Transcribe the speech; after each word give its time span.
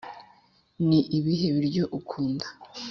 ni 0.87 0.99
ibihe 1.17 1.47
biryo 1.55 1.83
ukunda? 1.99 2.47